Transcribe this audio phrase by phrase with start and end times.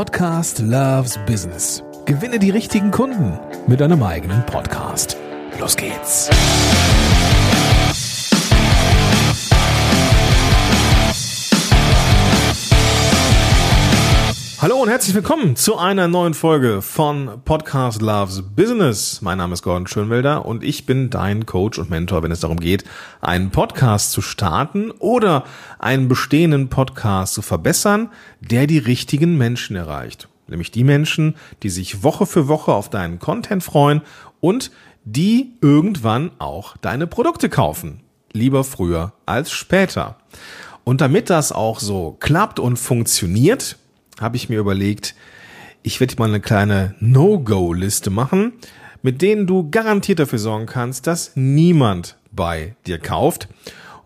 [0.00, 1.84] Podcast Loves Business.
[2.06, 5.18] Gewinne die richtigen Kunden mit deinem eigenen Podcast.
[5.58, 6.30] Los geht's.
[14.62, 19.22] Hallo und herzlich willkommen zu einer neuen Folge von Podcast Loves Business.
[19.22, 22.60] Mein Name ist Gordon Schönwelder und ich bin dein Coach und Mentor, wenn es darum
[22.60, 22.84] geht,
[23.22, 25.44] einen Podcast zu starten oder
[25.78, 28.10] einen bestehenden Podcast zu verbessern,
[28.42, 30.28] der die richtigen Menschen erreicht.
[30.46, 34.02] Nämlich die Menschen, die sich Woche für Woche auf deinen Content freuen
[34.40, 34.72] und
[35.06, 38.00] die irgendwann auch deine Produkte kaufen.
[38.32, 40.16] Lieber früher als später.
[40.84, 43.78] Und damit das auch so klappt und funktioniert,
[44.20, 45.14] habe ich mir überlegt,
[45.82, 48.52] ich werde mal eine kleine No-Go-Liste machen,
[49.02, 53.48] mit denen du garantiert dafür sorgen kannst, dass niemand bei dir kauft.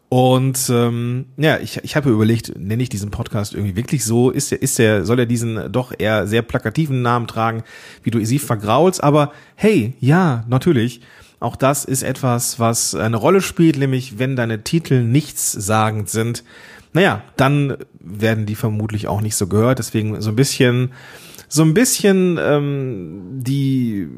[0.08, 4.30] Und ähm, ja, ich, ich habe überlegt, nenne ich diesen Podcast irgendwie wirklich so?
[4.30, 7.64] Ist der, ist der, soll er diesen doch eher sehr plakativen Namen tragen,
[8.02, 9.02] wie du sie vergraulst?
[9.02, 11.00] Aber hey, ja, natürlich.
[11.40, 16.44] Auch das ist etwas, was eine Rolle spielt, nämlich wenn deine Titel nichtssagend sind,
[16.94, 19.80] naja, dann werden die vermutlich auch nicht so gehört.
[19.80, 20.92] Deswegen so ein bisschen,
[21.48, 24.08] so ein bisschen ähm, die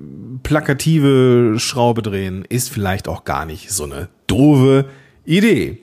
[0.43, 4.85] plakative Schraube drehen ist vielleicht auch gar nicht so eine doofe
[5.27, 5.83] Idee.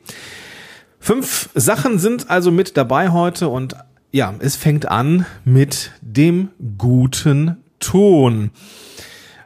[0.99, 3.75] Fünf Sachen sind also mit dabei heute und
[4.11, 8.51] ja, es fängt an mit dem guten Ton.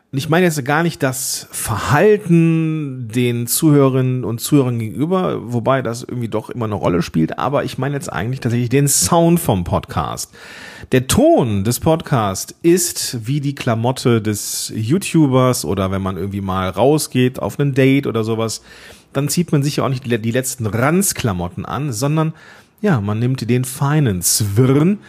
[0.10, 6.04] Und ich meine jetzt gar nicht das Verhalten den Zuhörerinnen und Zuhörern gegenüber, wobei das
[6.04, 9.66] irgendwie doch immer eine Rolle spielt, aber ich meine jetzt eigentlich tatsächlich den Sound vom
[9.66, 10.34] Podcast.
[10.94, 16.70] Der Ton des Podcasts ist wie die Klamotte des YouTubers oder wenn man irgendwie mal
[16.70, 18.62] rausgeht auf ein Date oder sowas,
[19.14, 22.34] dann zieht man sich ja auch nicht die letzten Ranzklamotten an, sondern
[22.82, 25.00] ja, man nimmt den feinen Zwirn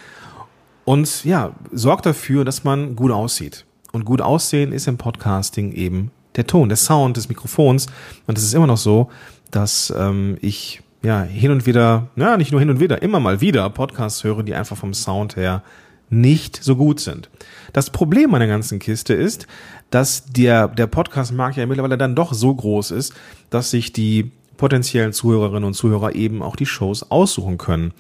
[0.85, 3.67] und ja, sorgt dafür, dass man gut aussieht.
[3.93, 7.87] Und gut aussehen ist im Podcasting eben der Ton, der Sound des Mikrofons.
[8.27, 9.11] Und es ist immer noch so,
[9.51, 13.41] dass ähm, ich ja hin und wieder, ja nicht nur hin und wieder, immer mal
[13.41, 15.63] wieder Podcasts höre, die einfach vom Sound her
[16.11, 17.29] nicht so gut sind.
[17.73, 19.47] Das Problem an der ganzen Kiste ist,
[19.91, 23.15] dass der, der Podcast-Markt ja mittlerweile dann doch so groß ist,
[23.51, 27.93] dass sich die potenziellen Zuhörerinnen und Zuhörer eben auch die Shows aussuchen können.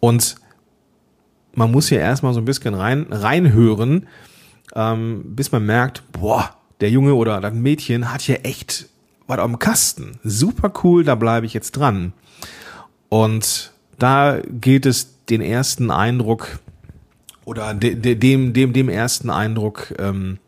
[0.00, 0.36] Und
[1.54, 4.08] man muss ja erstmal so ein bisschen rein, reinhören,
[4.74, 8.88] ähm, bis man merkt, boah, der Junge oder das Mädchen hat hier echt
[9.26, 10.18] was am Kasten.
[10.24, 12.12] Super cool, da bleibe ich jetzt dran.
[13.08, 16.58] Und da gilt es, den ersten Eindruck
[17.44, 20.38] oder de, de, dem, dem, dem ersten Eindruck, ähm,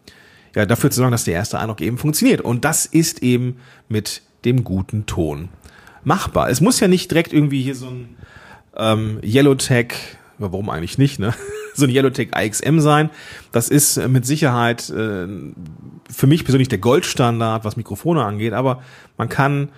[0.55, 2.41] ja, dafür zu sorgen, dass der erste Eindruck eben funktioniert.
[2.41, 3.56] Und das ist eben
[3.88, 5.49] mit dem guten Ton
[6.05, 6.50] machbar.
[6.50, 8.16] Es muss ja nicht direkt irgendwie hier so ein
[8.77, 9.94] ähm, Yellow Tag
[10.38, 11.34] warum eigentlich nicht, ne?
[11.75, 13.11] so ein Yellowtech IXM sein.
[13.53, 15.26] Das ist mit Sicherheit äh,
[16.11, 18.82] für mich persönlich der Goldstandard, was Mikrofone angeht, aber
[19.16, 19.71] man kann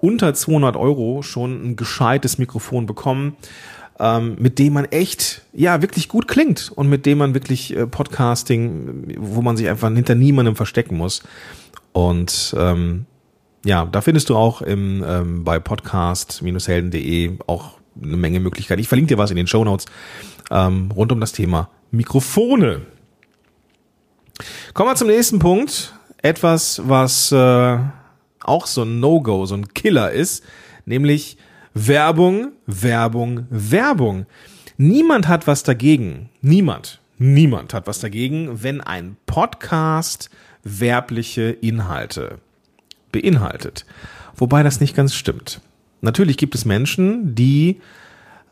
[0.00, 3.36] unter 200 Euro schon ein gescheites Mikrofon bekommen,
[3.98, 7.86] ähm, mit dem man echt, ja, wirklich gut klingt und mit dem man wirklich äh,
[7.86, 11.22] Podcasting, wo man sich einfach hinter niemandem verstecken muss.
[11.92, 13.06] Und ähm,
[13.64, 18.80] ja, da findest du auch im, ähm, bei podcast-helden.de auch eine Menge Möglichkeiten.
[18.80, 19.86] Ich verlinke dir was in den Show Notes
[20.50, 22.82] ähm, rund um das Thema Mikrofone.
[24.74, 25.94] Kommen wir zum nächsten Punkt.
[26.18, 27.78] Etwas, was äh,
[28.40, 30.44] auch so ein No-Go, so ein Killer ist,
[30.84, 31.36] nämlich
[31.74, 34.26] Werbung, Werbung, Werbung.
[34.76, 36.28] Niemand hat was dagegen.
[36.42, 37.00] Niemand.
[37.18, 40.28] Niemand hat was dagegen, wenn ein Podcast
[40.64, 42.38] werbliche Inhalte
[43.10, 43.86] beinhaltet.
[44.36, 45.60] Wobei das nicht ganz stimmt.
[46.00, 47.80] Natürlich gibt es Menschen, die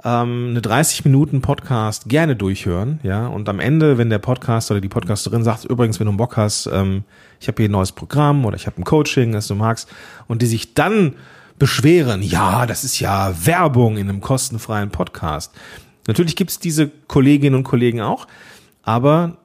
[0.04, 4.80] ähm, eine 30 Minuten Podcast gerne durchhören, ja, und am Ende, wenn der Podcast oder
[4.80, 7.04] die Podcasterin sagt, übrigens, wenn du Bock hast, ähm,
[7.38, 9.90] ich habe hier ein neues Programm oder ich habe ein Coaching, das du magst,
[10.26, 11.16] und die sich dann
[11.60, 15.52] beschweren, ja, das ist ja Werbung in einem kostenfreien Podcast.
[16.08, 18.26] Natürlich gibt es diese Kolleginnen und Kollegen auch,
[18.82, 19.36] aber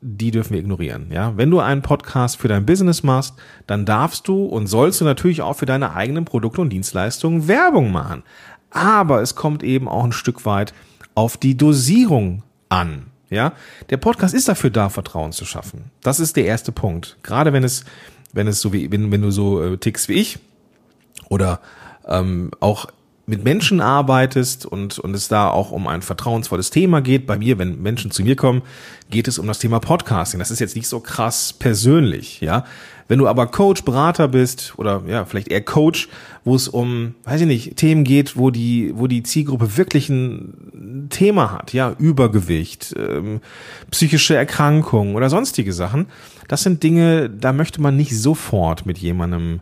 [0.00, 1.08] die dürfen wir ignorieren.
[1.10, 3.34] Ja, wenn du einen Podcast für dein Business machst,
[3.66, 7.90] dann darfst du und sollst du natürlich auch für deine eigenen Produkte und Dienstleistungen Werbung
[7.90, 8.22] machen.
[8.70, 10.72] Aber es kommt eben auch ein Stück weit
[11.14, 13.06] auf die Dosierung an.
[13.30, 13.52] Ja,
[13.90, 15.90] der Podcast ist dafür da, Vertrauen zu schaffen.
[16.02, 17.18] Das ist der erste Punkt.
[17.22, 17.84] Gerade wenn es,
[18.32, 20.38] wenn es so wie, wenn, wenn du so äh, tickst wie ich
[21.28, 21.60] oder
[22.06, 22.88] ähm, auch
[23.28, 27.58] mit Menschen arbeitest und, und es da auch um ein vertrauensvolles Thema geht, bei mir,
[27.58, 28.62] wenn Menschen zu mir kommen,
[29.10, 30.38] geht es um das Thema Podcasting.
[30.38, 32.64] Das ist jetzt nicht so krass persönlich, ja.
[33.06, 36.08] Wenn du aber Coach, Berater bist oder ja, vielleicht eher Coach,
[36.44, 41.08] wo es um, weiß ich nicht, Themen geht, wo die, wo die Zielgruppe wirklich ein
[41.10, 43.40] Thema hat, ja, Übergewicht, ähm,
[43.90, 46.06] psychische Erkrankungen oder sonstige Sachen,
[46.48, 49.60] das sind Dinge, da möchte man nicht sofort mit jemandem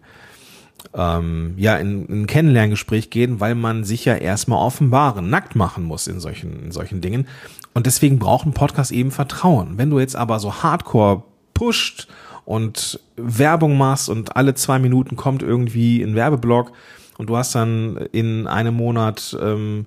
[0.94, 5.84] ähm, ja in, in ein Kennenlerngespräch gehen, weil man sich ja erstmal offenbaren, nackt machen
[5.84, 7.26] muss in solchen, in solchen Dingen.
[7.74, 9.78] Und deswegen braucht ein Podcast eben Vertrauen.
[9.78, 11.22] Wenn du jetzt aber so hardcore
[11.54, 12.08] pusht
[12.44, 16.72] und Werbung machst und alle zwei Minuten kommt irgendwie ein Werbeblock
[17.18, 19.86] und du hast dann in einem Monat ähm,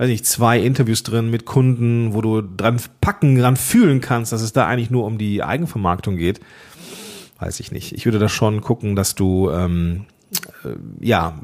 [0.00, 4.40] weiß nicht, zwei Interviews drin mit Kunden, wo du dran packen, dran fühlen kannst, dass
[4.40, 6.40] es da eigentlich nur um die Eigenvermarktung geht,
[7.38, 7.92] weiß ich nicht.
[7.92, 10.19] Ich würde da schon gucken, dass du ähm, äh,
[11.00, 11.40] ja,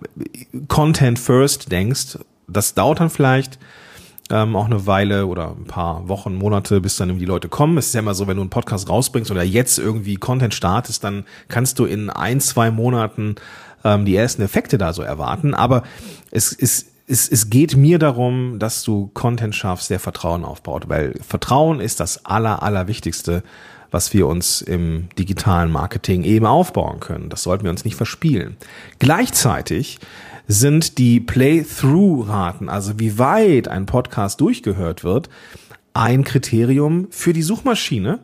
[0.69, 2.19] Content first denkst,
[2.49, 3.59] das dauert dann vielleicht
[4.31, 7.79] ähm, auch eine Weile oder ein paar Wochen, Monate, bis dann irgendwie die Leute kommen.
[7.79, 11.05] Es ist ja immer so, wenn du einen Podcast rausbringst oder jetzt irgendwie Content startest,
[11.05, 13.37] dann kannst du in ein, zwei Monaten
[13.85, 15.55] ähm, die ersten Effekte da so erwarten.
[15.55, 15.83] Aber
[16.31, 21.15] es ist es, es geht mir darum, dass du Content schaffst, der Vertrauen aufbaut, weil
[21.27, 23.43] Vertrauen ist das aller, aller Wichtigste,
[23.91, 27.29] was wir uns im digitalen Marketing eben aufbauen können.
[27.29, 28.57] Das sollten wir uns nicht verspielen.
[28.99, 29.99] Gleichzeitig
[30.49, 35.29] sind die Play-through-Raten, also wie weit ein Podcast durchgehört wird,
[35.95, 38.19] ein Kriterium für die Suchmaschine.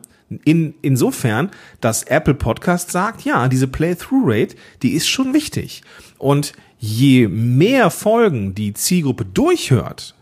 [0.45, 5.83] In, insofern, dass Apple Podcast sagt, ja, diese Play-through-Rate, die ist schon wichtig.
[6.17, 6.53] Und
[6.83, 10.15] je mehr Folgen die Zielgruppe durchhört,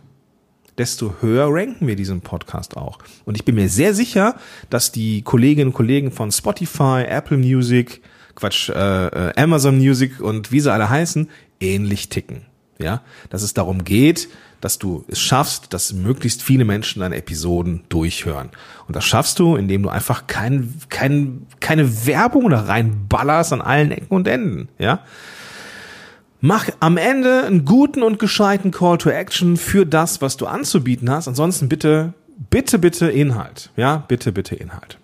[0.77, 2.99] desto höher ranken wir diesen Podcast auch.
[3.25, 4.35] Und ich bin mir sehr sicher,
[4.69, 8.01] dass die Kolleginnen und Kollegen von Spotify, Apple Music,
[8.35, 11.29] Quatsch, äh, äh, Amazon Music und wie sie alle heißen,
[11.59, 12.45] ähnlich ticken.
[12.77, 14.27] Ja, dass es darum geht,
[14.59, 18.49] dass du es schaffst, dass möglichst viele Menschen deine Episoden durchhören.
[18.87, 23.91] Und das schaffst du, indem du einfach kein, kein, keine Werbung da reinballerst an allen
[23.91, 24.69] Ecken und Enden.
[24.79, 25.03] Ja,
[26.43, 31.09] Mach am Ende einen guten und gescheiten Call to Action für das, was du anzubieten
[31.11, 31.27] hast.
[31.27, 32.13] Ansonsten bitte,
[32.49, 33.69] bitte, bitte Inhalt.
[33.77, 34.97] Ja, bitte, bitte Inhalt.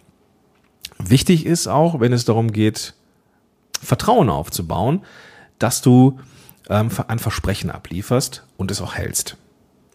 [0.98, 2.96] Wichtig ist auch, wenn es darum geht,
[3.80, 5.06] Vertrauen aufzubauen,
[5.60, 6.20] dass du
[6.70, 9.38] ähm, ein Versprechen ablieferst und es auch hältst.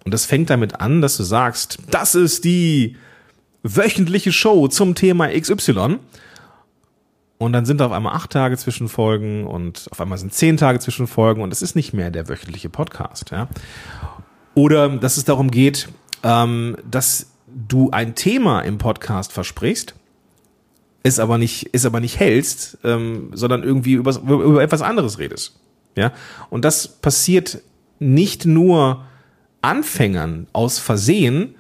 [0.05, 2.97] Und das fängt damit an, dass du sagst, das ist die
[3.65, 5.99] wöchentliche Show zum Thema XY
[7.43, 10.57] und dann sind da auf einmal acht Tage zwischen Folgen und auf einmal sind zehn
[10.57, 13.31] Tage zwischen Folgen und es ist nicht mehr der wöchentliche Podcast.
[13.31, 13.49] Ja?
[14.55, 15.89] Oder dass es darum geht,
[16.23, 19.95] ähm, dass du ein Thema im Podcast versprichst,
[21.03, 25.59] es aber nicht, es aber nicht hältst, ähm, sondern irgendwie über, über etwas anderes redest.
[25.97, 26.13] Ja?
[26.49, 27.61] Und das passiert
[27.99, 29.05] nicht nur
[29.63, 31.57] Anfängern aus Versehen,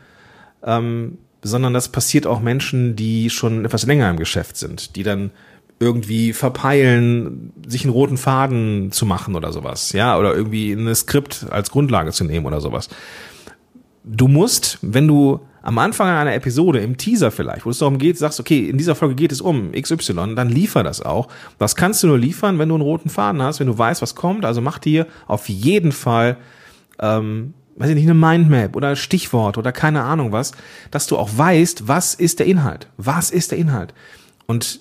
[0.62, 5.32] ähm, sondern das passiert auch Menschen, die schon etwas länger im Geschäft sind, die dann
[5.82, 11.46] irgendwie verpeilen, sich einen roten Faden zu machen oder sowas, ja, oder irgendwie ein Skript
[11.50, 12.88] als Grundlage zu nehmen oder sowas.
[14.04, 18.18] Du musst, wenn du am Anfang einer Episode, im Teaser vielleicht, wo es darum geht,
[18.18, 21.28] sagst, okay, in dieser Folge geht es um XY, dann liefer das auch.
[21.58, 24.14] Das kannst du nur liefern, wenn du einen roten Faden hast, wenn du weißt, was
[24.14, 24.44] kommt.
[24.44, 26.36] Also mach dir auf jeden Fall,
[26.98, 30.52] ähm, weiß ich nicht, eine Mindmap oder Stichwort oder keine Ahnung was,
[30.90, 32.88] dass du auch weißt, was ist der Inhalt?
[32.96, 33.94] Was ist der Inhalt?
[34.46, 34.80] Und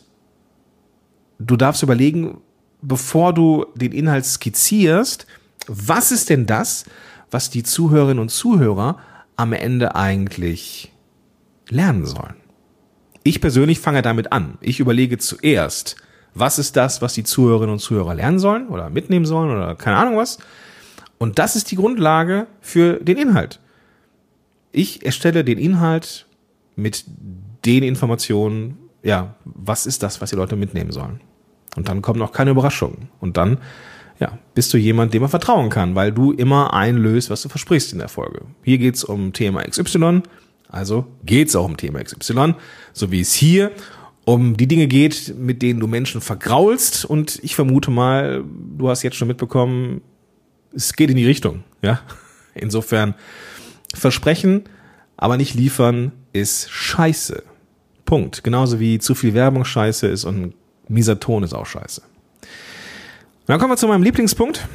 [1.47, 2.37] du darfst überlegen,
[2.81, 5.25] bevor du den Inhalt skizzierst,
[5.67, 6.85] was ist denn das,
[7.29, 8.99] was die Zuhörerinnen und Zuhörer
[9.35, 10.91] am Ende eigentlich
[11.69, 12.35] lernen sollen?
[13.23, 14.57] Ich persönlich fange damit an.
[14.61, 15.95] Ich überlege zuerst,
[16.33, 19.97] was ist das, was die Zuhörerinnen und Zuhörer lernen sollen oder mitnehmen sollen oder keine
[19.97, 20.39] Ahnung was.
[21.17, 23.59] Und das ist die Grundlage für den Inhalt.
[24.71, 26.25] Ich erstelle den Inhalt
[26.75, 27.05] mit
[27.65, 31.19] den Informationen, ja, was ist das, was die Leute mitnehmen sollen.
[31.75, 33.09] Und dann kommen noch keine Überraschungen.
[33.19, 33.57] Und dann,
[34.19, 37.93] ja, bist du jemand, dem man vertrauen kann, weil du immer einlöst, was du versprichst
[37.93, 38.41] in der Folge.
[38.63, 40.21] Hier geht's um Thema XY,
[40.69, 42.55] also geht's auch um Thema XY,
[42.93, 43.71] so wie es hier
[44.25, 47.05] um die Dinge geht, mit denen du Menschen vergraulst.
[47.05, 48.43] Und ich vermute mal,
[48.77, 50.01] du hast jetzt schon mitbekommen,
[50.73, 52.01] es geht in die Richtung, ja.
[52.53, 53.15] Insofern,
[53.93, 54.63] Versprechen,
[55.17, 57.43] aber nicht liefern ist scheiße.
[58.05, 58.43] Punkt.
[58.43, 60.53] Genauso wie zu viel Werbung scheiße ist und
[60.91, 62.01] mieser Ton ist auch scheiße.
[62.01, 64.67] Und dann kommen wir zu meinem Lieblingspunkt,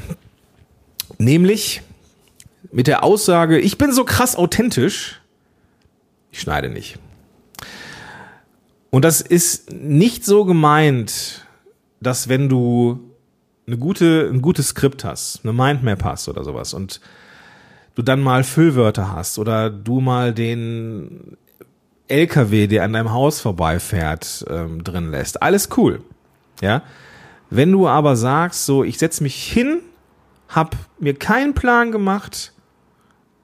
[1.19, 1.83] nämlich
[2.73, 5.21] mit der Aussage, ich bin so krass authentisch,
[6.31, 6.99] ich schneide nicht.
[8.91, 11.47] Und das ist nicht so gemeint,
[12.01, 13.01] dass wenn du
[13.67, 17.01] eine gute, ein gutes Skript hast, eine Mindmap hast oder sowas und
[17.95, 21.37] du dann mal Füllwörter hast oder du mal den
[22.09, 25.43] LKW, der an deinem Haus vorbeifährt, ähm, drin lässt.
[25.43, 26.03] Alles cool.
[26.61, 26.83] Ja.
[27.51, 29.81] Wenn du aber sagst, so, ich setze mich hin,
[30.49, 32.53] hab mir keinen Plan gemacht,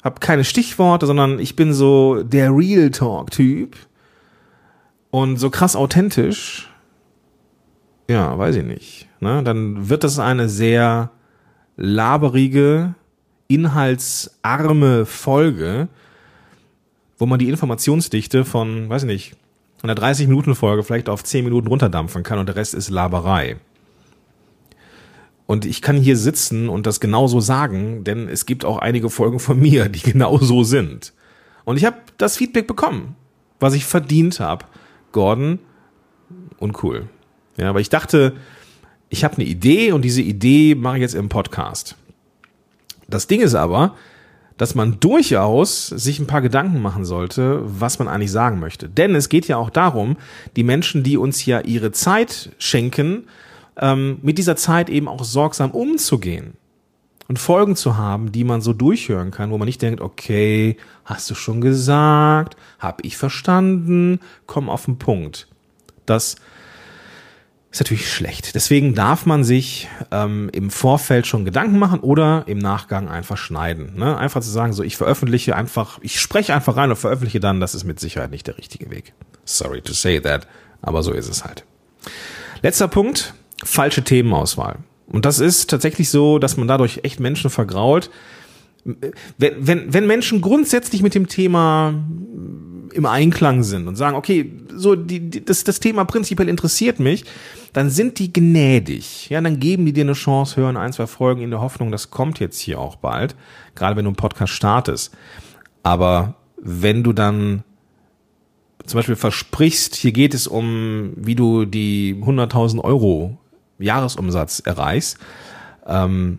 [0.03, 3.77] hab keine Stichworte, sondern ich bin so der Real Talk Typ
[5.11, 6.69] und so krass authentisch,
[8.09, 9.09] ja, weiß ich nicht.
[9.21, 9.43] Ne?
[9.43, 11.11] Dann wird das eine sehr
[11.77, 12.95] laberige,
[13.49, 15.89] inhaltsarme Folge,
[17.23, 19.37] wo man die Informationsdichte von, weiß ich nicht,
[19.85, 23.59] einer 30-Minuten-Folge vielleicht auf 10 Minuten runterdampfen kann und der Rest ist Laberei.
[25.47, 29.39] Und ich kann hier sitzen und das genauso sagen, denn es gibt auch einige Folgen
[29.39, 31.13] von mir, die genauso sind.
[31.63, 33.15] Und ich habe das Feedback bekommen,
[33.61, 34.65] was ich verdient habe.
[35.13, 35.61] Gordon,
[36.59, 37.09] uncool.
[37.57, 38.33] Ja, aber ich dachte,
[39.11, 41.95] ich habe eine Idee und diese Idee mache ich jetzt im Podcast.
[43.07, 43.95] Das Ding ist aber,
[44.57, 48.89] dass man durchaus sich ein paar Gedanken machen sollte, was man eigentlich sagen möchte.
[48.89, 50.17] Denn es geht ja auch darum,
[50.57, 53.25] die Menschen, die uns ja ihre Zeit schenken,
[53.77, 56.55] ähm, mit dieser Zeit eben auch sorgsam umzugehen
[57.29, 61.31] und Folgen zu haben, die man so durchhören kann, wo man nicht denkt, okay, hast
[61.31, 65.49] du schon gesagt, hab ich verstanden, komm auf den Punkt.
[66.05, 66.37] Das
[67.73, 68.55] ist natürlich schlecht.
[68.55, 73.95] Deswegen darf man sich ähm, im Vorfeld schon Gedanken machen oder im Nachgang einfach schneiden.
[73.97, 74.17] Ne?
[74.17, 77.75] Einfach zu sagen, so ich veröffentliche einfach, ich spreche einfach rein und veröffentliche dann, das
[77.75, 79.15] ist mit Sicherheit nicht der richtige Weg.
[79.47, 80.47] Sorry to say that,
[80.83, 81.65] aber so ist es halt.
[82.61, 83.33] Letzter Punkt,
[83.65, 84.81] falsche Themenauswahl.
[85.07, 88.11] Und das ist tatsächlich so, dass man dadurch echt Menschen vergrault.
[88.85, 91.95] Wenn, wenn, wenn Menschen grundsätzlich mit dem Thema
[92.93, 97.25] im Einklang sind und sagen, okay, so die, die, das, das Thema prinzipiell interessiert mich,
[97.73, 99.29] dann sind die gnädig.
[99.31, 102.11] Ja, dann geben die dir eine Chance, hören ein, zwei Folgen in der Hoffnung, das
[102.11, 103.35] kommt jetzt hier auch bald,
[103.75, 105.15] gerade wenn du einen Podcast startest.
[105.83, 107.65] Aber wenn du dann
[108.87, 113.39] zum Beispiel versprichst, hier geht es um, wie du die 100.000 Euro
[113.79, 115.19] Jahresumsatz erreichst.
[115.87, 116.39] Ähm,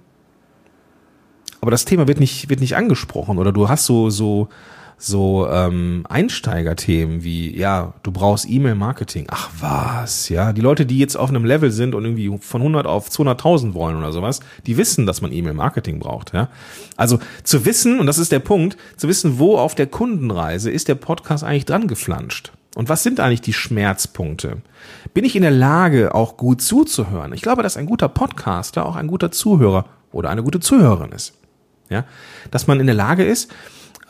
[1.61, 4.49] aber das Thema wird nicht, wird nicht angesprochen oder du hast so, so,
[4.97, 9.27] so ähm, Einsteigerthemen wie, ja, du brauchst E-Mail-Marketing.
[9.29, 10.53] Ach was, ja.
[10.53, 13.97] Die Leute, die jetzt auf einem Level sind und irgendwie von 100 auf 200.000 wollen
[13.97, 16.49] oder sowas, die wissen, dass man E-Mail-Marketing braucht, ja.
[16.95, 20.87] Also zu wissen, und das ist der Punkt, zu wissen, wo auf der Kundenreise ist
[20.87, 22.51] der Podcast eigentlich dran geflanscht.
[22.75, 24.57] Und was sind eigentlich die Schmerzpunkte?
[25.13, 27.33] Bin ich in der Lage, auch gut zuzuhören?
[27.33, 31.33] Ich glaube, dass ein guter Podcaster auch ein guter Zuhörer oder eine gute Zuhörerin ist.
[31.89, 32.05] Ja,
[32.49, 33.51] dass man in der Lage ist,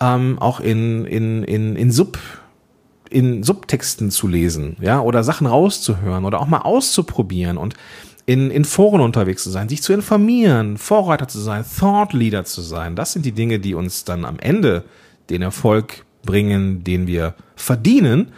[0.04, 2.20] ähm, auch in, in, in, in Sub,
[3.10, 7.76] in Subtexten zu lesen, ja, oder Sachen rauszuhören oder auch mal auszuprobieren und
[8.26, 12.62] in, in Foren unterwegs zu sein, sich zu informieren, Vorreiter zu sein, Thought Leader zu
[12.62, 12.96] sein.
[12.96, 14.84] Das sind die Dinge, die uns dann am Ende
[15.30, 18.32] den Erfolg bringen, den wir verdienen.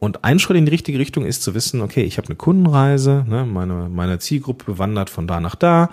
[0.00, 3.24] Und ein Schritt in die richtige Richtung ist zu wissen, okay, ich habe eine Kundenreise,
[3.28, 5.90] ne, meine, meine Zielgruppe wandert von da nach da,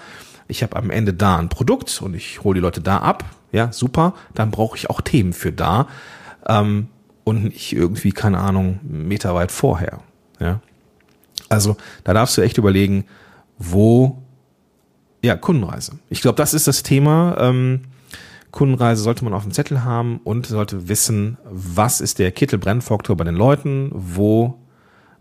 [0.48, 3.72] ich habe am Ende da ein Produkt und ich hole die Leute da ab, ja,
[3.72, 5.88] super, dann brauche ich auch Themen für da
[6.48, 6.88] ähm,
[7.24, 10.00] und nicht irgendwie, keine Ahnung, Meter weit vorher.
[10.39, 10.62] Ja.
[11.50, 13.06] Also da darfst du echt überlegen,
[13.58, 14.22] wo,
[15.24, 16.00] ja, Kundenreise.
[16.10, 17.38] Ich glaube, das ist das Thema.
[17.39, 17.82] Ähm,
[18.51, 23.24] Kundenreise sollte man auf dem Zettel haben und sollte wissen, was ist der Kittelbrennfaktor bei
[23.24, 24.60] den Leuten, wo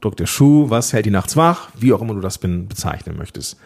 [0.00, 3.58] drückt der Schuh, was hält die nachts wach, wie auch immer du das bezeichnen möchtest.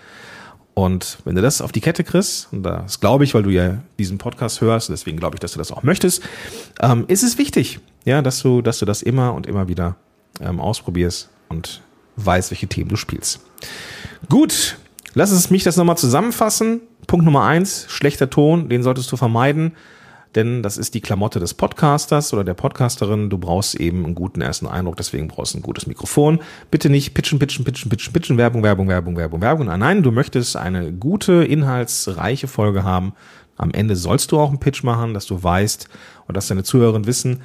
[0.75, 3.79] Und wenn du das auf die Kette kriegst, und das glaube ich, weil du ja
[3.99, 6.23] diesen Podcast hörst, deswegen glaube ich, dass du das auch möchtest,
[6.81, 9.97] ähm, ist es wichtig, ja, dass du, dass du das immer und immer wieder
[10.41, 11.83] ähm, ausprobierst und
[12.17, 13.41] weißt, welche Themen du spielst.
[14.29, 14.79] Gut,
[15.15, 16.81] lass es mich das nochmal zusammenfassen.
[17.07, 19.73] Punkt Nummer eins, schlechter Ton, den solltest du vermeiden,
[20.35, 23.31] denn das ist die Klamotte des Podcasters oder der Podcasterin.
[23.31, 26.41] Du brauchst eben einen guten ersten Eindruck, deswegen brauchst du ein gutes Mikrofon.
[26.71, 29.67] Bitte nicht pitchen, pitchen, pitchen, pitchen, pitchen, Werbung, Werbung, Werbung, Werbung, Werbung.
[29.67, 33.13] Nein, du möchtest eine gute, inhaltsreiche Folge haben.
[33.57, 35.89] Am Ende sollst du auch einen Pitch machen, dass du weißt
[36.27, 37.43] und dass deine Zuhörerinnen wissen,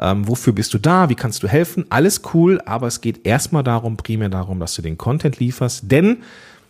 [0.00, 1.86] ähm, wofür bist du da, wie kannst du helfen.
[1.90, 6.18] Alles cool, aber es geht erstmal darum, primär darum, dass du den Content lieferst, denn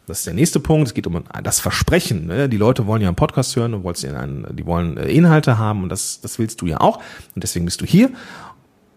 [0.08, 0.88] das ist der nächste Punkt.
[0.88, 2.26] Es geht um das Versprechen.
[2.26, 2.48] Ne?
[2.48, 5.90] Die Leute wollen ja einen Podcast hören und wollen, die wollen äh, Inhalte haben und
[5.90, 6.96] das, das willst du ja auch.
[7.34, 8.10] Und deswegen bist du hier.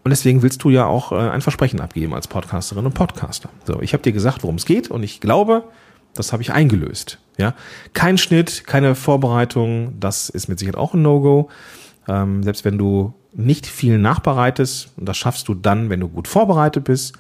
[0.04, 3.50] Und deswegen willst du ja auch äh, ein Versprechen abgeben als Podcasterin und Podcaster.
[3.66, 5.66] So, ich habe dir gesagt, worum es geht und ich glaube,
[6.16, 7.20] das habe ich eingelöst.
[7.38, 7.54] Ja,
[7.94, 11.50] kein Schnitt, keine Vorbereitung, das ist mit Sicherheit auch ein No-Go.
[12.08, 16.28] Ähm, selbst wenn du nicht viel nachbereitest, und das schaffst du dann, wenn du gut
[16.28, 17.16] vorbereitet bist,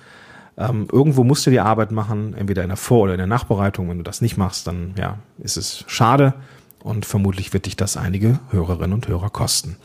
[0.62, 3.90] Ähm, irgendwo musst du die Arbeit machen, entweder in der Vor- oder in der Nachbereitung.
[3.90, 6.36] Wenn du das nicht machst, dann ja, ist es schade
[6.84, 9.78] und vermutlich wird dich das einige Hörerinnen und Hörer kosten.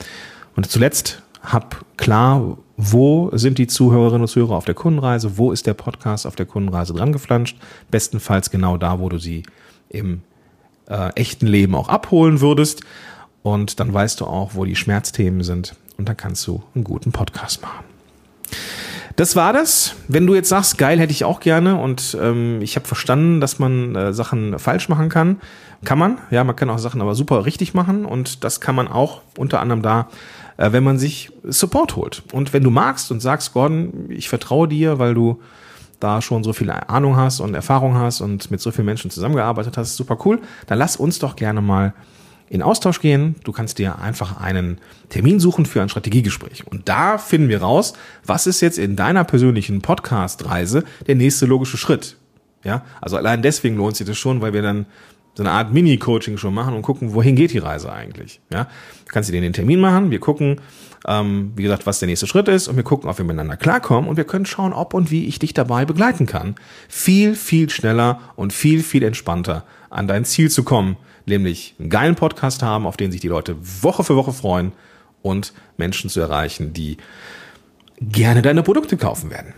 [0.55, 5.67] Und zuletzt hab klar, wo sind die Zuhörerinnen und Zuhörer auf der Kundenreise, wo ist
[5.67, 7.57] der Podcast auf der Kundenreise dran geflanscht,
[7.91, 9.45] bestenfalls genau da, wo du sie
[9.89, 10.23] im
[10.89, 12.83] äh, echten Leben auch abholen würdest.
[13.43, 17.13] Und dann weißt du auch, wo die Schmerzthemen sind und dann kannst du einen guten
[17.13, 17.85] Podcast machen.
[19.17, 19.95] Das war das.
[20.09, 23.59] Wenn du jetzt sagst, geil hätte ich auch gerne und ähm, ich habe verstanden, dass
[23.59, 25.41] man äh, Sachen falsch machen kann,
[25.85, 26.19] kann man.
[26.31, 29.61] Ja, man kann auch Sachen aber super richtig machen und das kann man auch unter
[29.61, 30.09] anderem da,
[30.59, 32.25] äh, wenn man sich Support holt.
[32.33, 35.41] Und wenn du magst und sagst, Gordon, ich vertraue dir, weil du
[35.99, 39.79] da schon so viel Ahnung hast und Erfahrung hast und mit so vielen Menschen zusammengearbeitet
[39.79, 41.95] hast, super cool, dann lass uns doch gerne mal
[42.49, 43.37] in Austausch gehen.
[43.45, 46.67] Du kannst dir einfach einen Termin suchen für ein Strategiegespräch.
[46.67, 51.77] Und da finden wir raus, was ist jetzt in deiner persönlichen Podcast-Reise der nächste logische
[51.77, 52.17] Schritt.
[52.65, 54.87] Ja, also allein deswegen lohnt sich das schon, weil wir dann
[55.35, 58.41] so eine Art Mini-Coaching schon machen und gucken, wohin geht die Reise eigentlich.
[58.51, 58.69] Ja,
[59.09, 60.11] kannst du dir den Termin machen.
[60.11, 60.61] Wir gucken,
[61.07, 64.09] ähm, wie gesagt, was der nächste Schritt ist und wir gucken, ob wir miteinander klarkommen
[64.09, 66.55] und wir können schauen, ob und wie ich dich dabei begleiten kann,
[66.89, 72.15] viel, viel schneller und viel, viel entspannter an dein Ziel zu kommen, nämlich einen geilen
[72.15, 74.73] Podcast haben, auf den sich die Leute Woche für Woche freuen
[75.23, 76.97] und Menschen zu erreichen, die
[78.01, 79.55] gerne deine Produkte kaufen werden.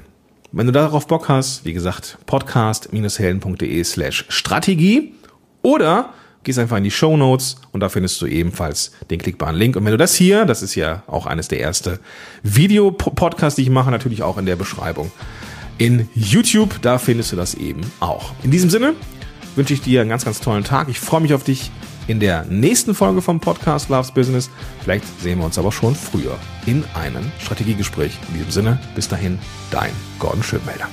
[0.50, 5.14] Wenn du darauf Bock hast, wie gesagt, podcast-helden.de slash Strategie
[5.62, 9.76] oder gehst einfach in die Show Notes und da findest du ebenfalls den klickbaren Link.
[9.76, 11.98] Und wenn du das hier, das ist ja auch eines der ersten
[12.42, 15.10] Videopodcasts, die ich mache, natürlich auch in der Beschreibung
[15.78, 18.32] in YouTube, da findest du das eben auch.
[18.42, 18.94] In diesem Sinne,
[19.56, 20.88] wünsche ich dir einen ganz, ganz tollen Tag.
[20.88, 21.70] Ich freue mich auf dich
[22.06, 24.50] in der nächsten Folge vom Podcast Loves Business.
[24.82, 26.36] Vielleicht sehen wir uns aber schon früher
[26.66, 28.18] in einem Strategiegespräch.
[28.28, 29.38] In diesem Sinne, bis dahin,
[29.70, 30.88] dein Gordon Schönmelder.